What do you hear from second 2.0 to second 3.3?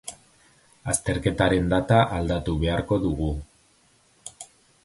aldatu beharko dugu.